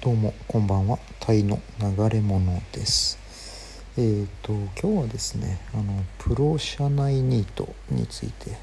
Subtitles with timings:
[0.00, 0.96] どうもこんばんは。
[1.18, 3.18] タイの流れ物です。
[3.96, 8.58] えっ、ー、と今日はですねあのプロ社内ニートについて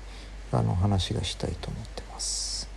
[0.54, 2.70] あの話がしたいと思ってます。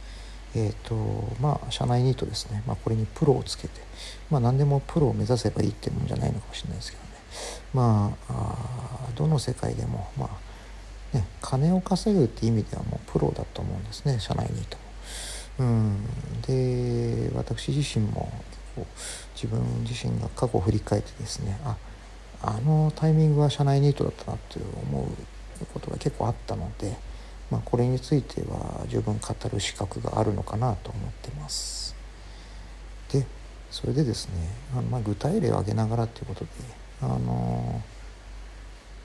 [0.56, 0.96] えっ、ー、と
[1.40, 2.64] まあ社内ニートですね。
[2.66, 3.80] まあこれにプロをつけて
[4.28, 7.08] まあ何でもプロを目指せばいいってもんじゃないのかもしれないですけどね。
[7.74, 10.28] まあどの世界でもま
[11.12, 14.87] あね金を稼ぐって意味ではもうプロだと思うんですね社内ニートも。
[15.58, 16.04] うん、
[16.46, 18.30] で私自身も
[19.34, 21.76] 自分自身が過去を振り返ってですねあ
[22.40, 26.96] あのタイミングは社内ニートだったなって思うことが結構あったので、
[27.50, 31.96] まあ、これについては十分語る資格があるのかなと思ってます。
[33.12, 33.26] で
[33.70, 34.34] それでですね
[34.72, 36.50] あの、まあ、具体例を挙げながらということで
[37.02, 37.82] あの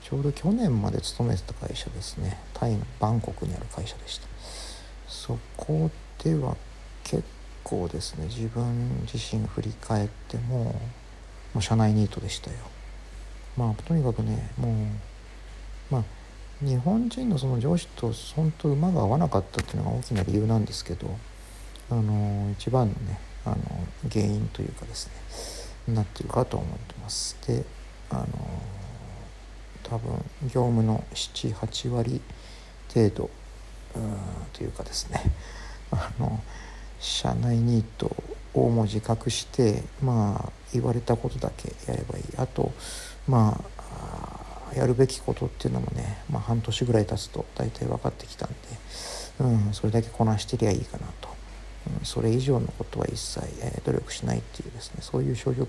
[0.02, 4.26] ちょうど去年まで勤めてた会社ですねタイのバンコクにある会社でした
[5.08, 5.90] そこ
[6.22, 6.56] では
[7.02, 7.24] 結
[7.62, 12.56] 構ですね自分自身振り返ってももう社内ニートでしたよ。
[13.56, 14.74] まあとにかくねもう
[15.90, 16.04] まあ
[16.64, 21.08] 日本人のその上司と本当馬が合わなかったっていうのが大きな理由なんですけど
[21.90, 23.56] あの一番のねあの
[24.10, 25.10] 原因というかです
[25.88, 27.36] ねなってるかと思ってます。
[27.46, 27.64] で
[28.10, 28.26] あの
[29.82, 30.12] 多分
[30.44, 32.20] 業務の78割
[32.92, 33.30] 程度
[34.52, 35.20] というかですね。
[35.90, 36.42] あの
[37.00, 38.14] 社内ニート
[38.54, 42.24] をも自覚してまあ言われたことだけやればいい。
[42.36, 42.72] あと
[43.28, 48.56] まあやるべきことっていうのもね、まあ、半年ぐらい経つと大体分かってきたんで、
[49.40, 51.28] うん、それだけこなしてりゃいいかなと、
[52.00, 55.68] うん、それ以上のことは一切、えー、努力しないっていうですねそういう消極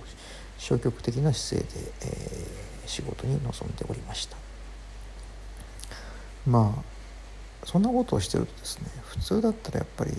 [0.58, 4.38] 消極的な姿勢で、えー、仕事に臨んでおりました。
[6.48, 6.95] まあ
[7.66, 10.12] そんなことをしてるとですね普通だったらやっぱり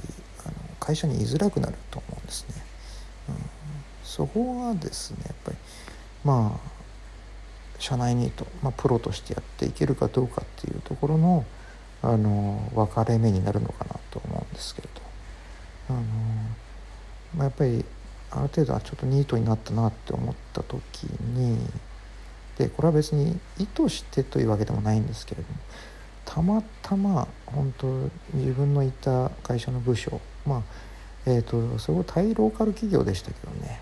[0.44, 2.54] あの会社に居づらくなると思うんですね。
[3.28, 3.34] うん、
[4.04, 5.56] そこがですねやっぱり
[6.24, 6.76] まあ
[7.78, 11.44] 社内ニート、まあ、プロとしてやっていけるかどうかっていうところの
[12.02, 15.00] あの分かれ目になるのかなと思うんですけれど
[15.90, 16.02] あの、
[17.34, 17.84] まあ、やっぱり
[18.30, 21.58] ある程度はちょっとニートになったなって思った時に
[22.58, 25.58] でこれは別に意図してというわけでもないんですけれども
[26.26, 27.86] たまたま本当
[28.34, 30.62] 自分のいた会社の部署まあ
[31.26, 33.80] えーと、すごいタイローカル企業でしたけどね。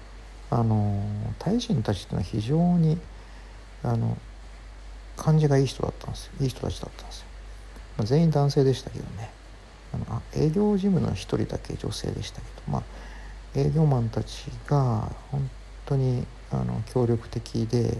[0.50, 1.02] あの
[1.38, 2.98] タイ人たちっていうのは非常に
[3.82, 4.16] あの
[5.16, 6.32] 感じがいい人だったんですよ。
[6.40, 7.26] いい人たちだったんですよ、
[7.98, 9.30] まあ、全員男性でしたけどね。
[9.92, 12.82] あのあ営業事務の1人だけ女性でしたけどまあ
[13.54, 15.50] 営業マンたちが本
[15.86, 17.98] 当にあの協力的で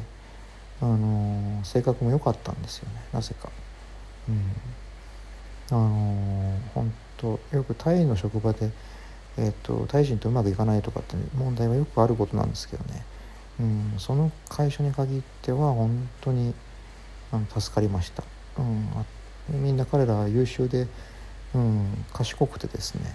[0.80, 3.00] あの性格も良かったんですよね。
[3.12, 3.50] なぜか。
[4.28, 4.42] うん、
[5.70, 8.70] あの本当よくタイの職場で、
[9.36, 13.04] えーと、タイ人とうまくいかないとかって問題はよくあることなんですけどね、
[13.60, 16.54] うん、その会社に限っては本当に
[17.32, 18.22] あの助かりました、
[18.58, 18.62] う
[19.54, 20.86] ん、みんな彼らは優秀で、
[21.54, 23.14] うん、賢くてですね、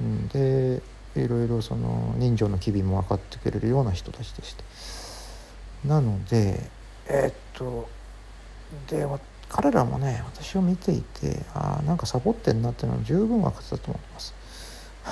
[0.00, 0.82] うん、で
[1.16, 4.64] いろいろその人情の機微も分かってくれるような人たちでして。
[5.86, 6.70] なので
[7.06, 7.88] えー、っと
[8.88, 9.04] で
[9.54, 14.34] 彼らもね私を見ていてあなんかサボってんなっていうのは十分分かってたと思います。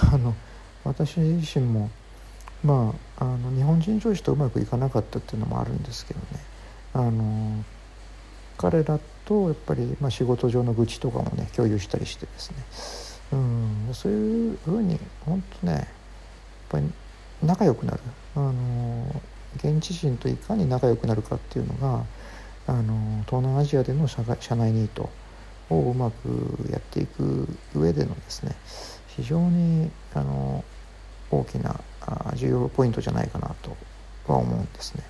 [0.12, 0.34] あの
[0.82, 1.90] 私自身も
[2.64, 6.26] まああの日本人上司とうまくいかなかったっていうのもあるんですけどね。
[6.92, 7.64] あの
[8.58, 12.56] 彼らとやっぱり、まあ、仕事上の愚痴とかもね共有したりしてですね。
[13.34, 15.84] うんそういうふうに本当ねやっ
[16.68, 16.92] ぱり
[17.44, 18.00] 仲良くなる。
[18.34, 19.22] あの
[19.58, 22.04] 現地人といかに仲良くなるかっていうのが
[22.66, 25.10] あの東南アジアでの社社内ニート
[25.70, 28.54] をうまくやっていく上でのですね
[29.08, 30.64] 非常にあの
[31.30, 31.80] 大きな
[32.34, 33.76] 重要ポイントじゃないかなと
[34.26, 35.02] は思うんですね。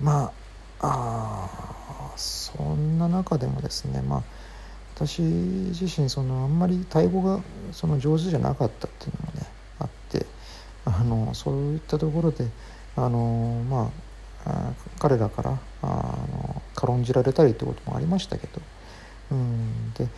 [0.00, 0.32] ま
[0.80, 1.50] あ
[2.10, 4.22] あそんな中でもですねまあ
[4.94, 7.40] 私自身そのあんまりタイ語が
[7.72, 9.46] その上手じゃなかったっていうのもね
[9.78, 10.26] あって
[10.84, 12.48] あのそういったところで
[12.96, 14.07] あのまあ
[14.98, 18.60] 彼らからあの軽んじられたりってこともありましたけど、
[19.32, 20.08] うん、で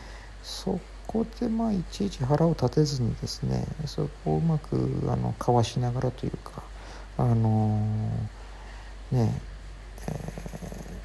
[0.42, 4.76] そこでまあいちいち腹を立てずにですねそこをうまく
[5.08, 6.62] あのかわしながらというか
[7.18, 7.78] あの
[9.10, 9.40] ね
[10.08, 11.00] え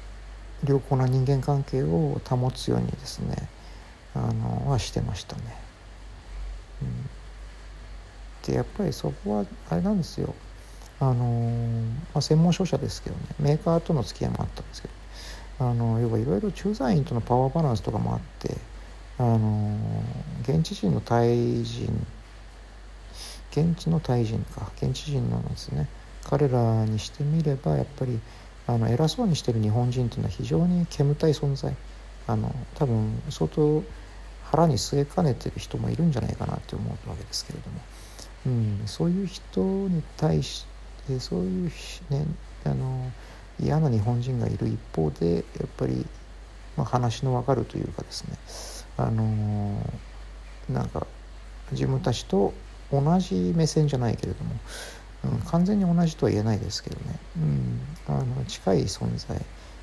[0.64, 3.48] ー、良好な人間関係を保つようにですね
[4.14, 5.42] あのはしてましたね。
[6.82, 10.34] うん、でやっぱりそこはあれなんですよ。
[10.98, 11.14] あの
[12.14, 14.88] まあ、専門商社ですけどねメーカーとの付き合いもあったんですけ
[15.58, 18.56] どあの要はいろいろ駐在員とのパワーバランスとかもあって
[19.18, 19.76] あの
[20.42, 22.06] 現地人のタイ人
[23.50, 25.86] 現地のタイ人か現地人なんですね
[26.24, 28.18] 彼らにしてみればやっぱり
[28.66, 31.74] あの偉そうにしてる日本人っていうのは非常に煙たい存在。
[32.26, 33.84] あの多分相当
[34.50, 37.80] 腹に据えかねてる人もいるんじゃないかなって思うわけですけれども、
[38.46, 40.75] うん、そういう人に対して
[41.08, 41.70] でそういう、
[42.10, 42.26] ね、
[42.64, 43.10] あの
[43.60, 46.04] 嫌な日本人がいる一方でやっぱり、
[46.76, 48.36] まあ、話の分かるというかですね
[48.96, 49.78] あの
[50.68, 51.06] なんか
[51.72, 52.52] 自分たちと
[52.92, 54.54] 同じ目線じゃないけれども、
[55.24, 59.40] うん、完全に同じとは言えないですけどね、うん、あの近い存在っ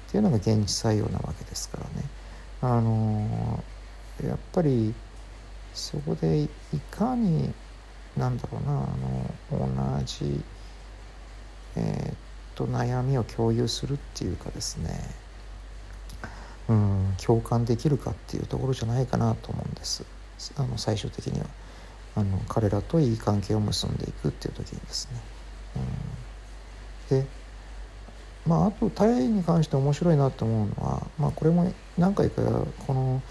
[0.09, 2.07] ていうのが現実採用なわけですからね。
[2.61, 3.61] あの
[4.25, 4.93] やっぱり
[5.73, 6.49] そこでい
[6.91, 7.51] かに
[8.15, 8.87] なんだろうな
[9.51, 10.41] あの同じ、
[11.75, 12.15] えー、っ
[12.55, 14.99] と悩みを共有するっていうかですね。
[16.69, 20.05] うん共感できるかっていうところじゃないかなと思うんです。
[20.55, 21.45] あの最終的には。
[22.15, 25.19] あの彼らといい関係を結んでいくっていう時にですね。
[27.11, 27.25] うん、で
[28.45, 32.41] まああとタイに関して面白いなと思うのは、まあ、これも何回か
[32.85, 33.21] この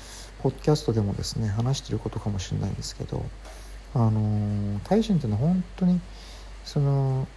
[0.42, 3.24] ポッドキャストでもですね話してることかもしれないんですけど
[3.94, 6.00] あのタイ人っていうのは本当に
[6.64, 7.28] その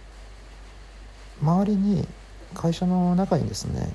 [1.42, 2.06] 周りに
[2.54, 3.92] 会社の中にですね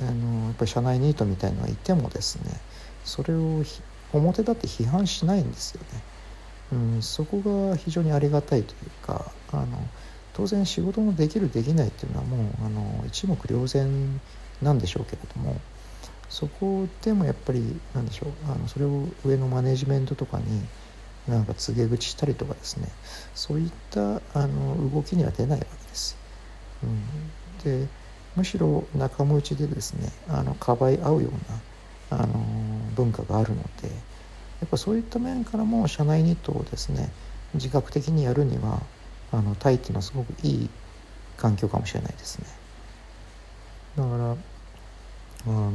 [0.00, 2.60] あのやっぱり社内ニートみたいのがいてもですね
[3.04, 3.62] それを
[4.12, 6.02] 表立って批判しないんですよね。
[6.72, 7.40] うん、そこ
[7.70, 9.66] が非常にありがたいというかあの
[10.32, 14.20] 当然仕事のできるできないっていうのはもうあの一目瞭然
[14.62, 15.60] なんでしょうけれども
[16.28, 20.44] そこでもやっぱりなんでしょうあのそれを上のマネジメントとかに
[21.28, 22.88] なんか告げ口したりとかですね
[23.34, 26.23] そういったあの動きには出ないわけです。
[26.84, 27.88] うん、で
[28.36, 31.28] むしろ仲間内でですねあのかばい合うよ
[32.10, 32.34] うなあの
[32.94, 37.10] 文化があるのでやっぱそういった面からも社内ニットをですね
[37.54, 38.80] 自覚的にやるには
[39.32, 40.70] あのタイっていうのはすごくいい
[41.36, 42.46] 環境かもしれないですね。
[43.96, 44.36] だから
[45.46, 45.72] あの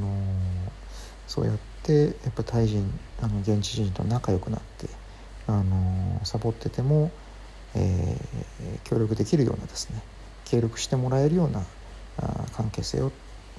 [1.28, 2.92] そうやってやっぱタイ人
[3.22, 4.88] あの現地人と仲良くなって
[5.48, 7.12] あのサボってても、
[7.76, 10.02] えー、協力できるようなですね
[10.50, 11.64] 協力してもらえるような
[12.18, 13.12] あ関係性を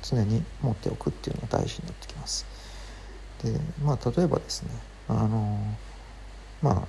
[0.03, 2.47] 常に持っておくっていうのが大事になってきます。
[3.43, 3.53] で
[3.83, 4.71] まあ例えばですね
[5.09, 5.59] あの
[6.63, 6.87] ま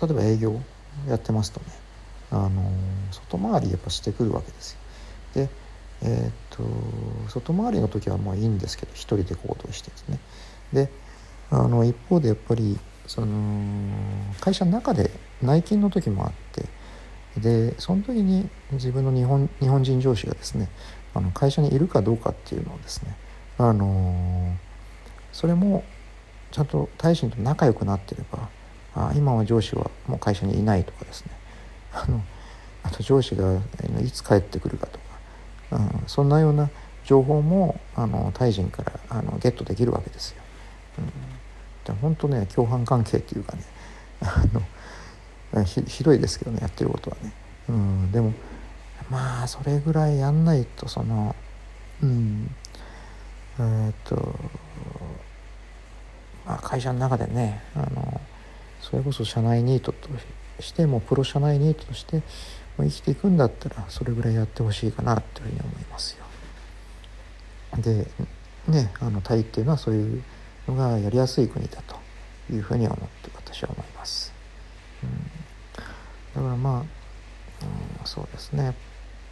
[0.00, 0.60] あ例えば営業
[1.08, 1.66] やってますとね
[2.30, 2.70] あの
[3.10, 4.78] 外回りやっぱしてくるわけですよ。
[5.34, 5.48] で
[6.02, 10.18] えー、っと外回りの時はまあいいんですけど一人で行動してですね
[10.72, 10.90] で
[11.50, 13.26] あの一方でやっぱりその
[14.40, 15.10] 会社の中で
[15.42, 16.66] 内勤の時もあって
[17.38, 20.68] でその時に自分の日本日本人上司がですね
[21.14, 23.16] あの会社にいるかどうかっていうのをですね
[23.58, 24.56] あの
[25.32, 25.84] それも
[26.50, 28.48] ちゃんと大臣と仲良くなってれば
[28.94, 31.32] あ今は上司はもう会社にいないとかですね
[31.92, 32.20] あの
[32.84, 33.60] あと上司が
[34.00, 35.04] いつ帰ってくるかとか、
[35.72, 36.70] うん、そんなような
[37.04, 40.42] 情報もあのタイ人からあのゲットできるわけですよ。
[41.88, 43.62] うん、本当ね共犯関係っていうかね
[44.20, 44.62] あの
[45.62, 47.32] ひひどいですけどねやってることはね。
[47.68, 48.32] うん、でも
[49.10, 51.36] まあそれぐらいやんないとその
[52.02, 52.50] うん
[53.58, 54.16] えー、っと
[56.44, 58.20] まあ会社の中でねあの
[58.80, 60.08] それこそ社内ニートと
[60.60, 62.22] してもプロ社内ニートとして
[62.76, 66.24] 生きていくんだったらそれぐらいやってほしいかなというふうに思いますよ。
[67.80, 68.06] で
[68.68, 70.22] ねあのタイっていうのはそういう
[70.68, 71.96] のがやりやすい国だと
[72.52, 74.32] いうふうに思って私は思います。
[75.02, 75.30] うん、
[76.34, 78.74] だからまあ、うん、そうですねやっ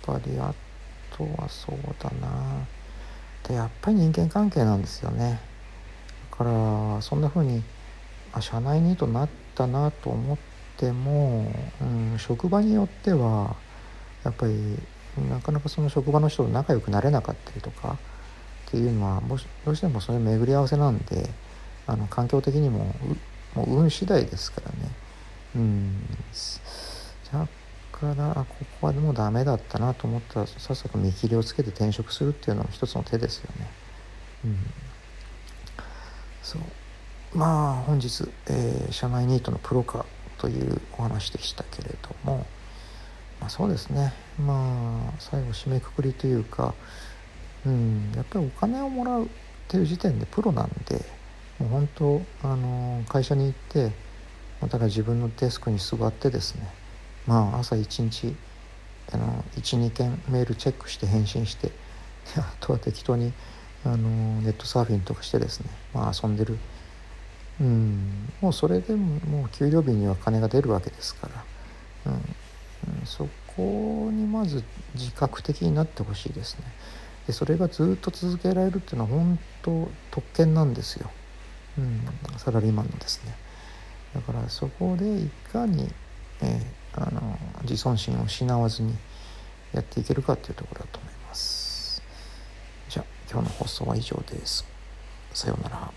[0.02, 0.54] ぱりあ
[1.16, 2.66] とはそうだな
[3.48, 5.40] でやっぱり人間関係なんですよね。
[6.30, 7.62] だからそんなふうに
[8.32, 10.38] あ社内ニートになったなと思っ
[10.76, 13.56] ても、うん、職場によっては
[14.24, 14.78] やっぱり
[15.28, 17.98] なかなかその職場の人と仲良くなれなかったりとか
[18.68, 21.28] っていうのはもしどうしてもそれ巡り合わせなんで
[21.86, 22.94] あの環境的にも
[23.54, 24.76] もう運次第ですからね。
[25.56, 26.06] うん
[27.32, 27.48] だ
[27.92, 33.68] からあここはでもダメだったなと思ったらさっさと見切りをつけて転職するっていうのも一つの手ですよね。
[34.44, 34.56] うん、
[36.42, 36.62] そう。
[37.34, 40.04] まあ本日、えー、社内ニートのプロ化
[40.38, 42.46] というお話でしたけれども、
[43.40, 44.12] まあ、そうですね。
[44.38, 46.74] まあ最後締めくくりというか、
[47.64, 49.28] うん、やっぱりお金をもらうっ
[49.68, 50.96] ていう時点でプロなんで
[51.58, 53.92] もう本当あの会社に行って
[54.60, 56.81] だから自分のデスクに座ってですね
[57.26, 58.34] まあ朝一日
[59.12, 61.70] あの12件メールチェックして返信して
[62.36, 63.32] あとは適当に
[63.84, 66.58] あのネットサーフィンとかしてですね、まあ、遊んでる。
[67.60, 71.28] うんもうそれでももう給料日には金が出るわけですか
[72.04, 72.22] ら、うん
[73.04, 74.64] そこにまず
[74.94, 76.64] 自覚的になってほしいですね。
[77.26, 81.08] でそれがずっと続けられるっていうのは本当特権なんですよ、
[81.78, 82.00] うん、
[82.38, 83.36] サラリーマンのですね。
[84.14, 85.88] だからそこでいかに、
[86.42, 88.94] えー、あの自尊心を失わずに
[89.72, 92.02] やっていけるかっていうところだと思います。
[92.88, 94.66] じゃあ今日の放送は以上です。
[95.32, 95.92] さようなら。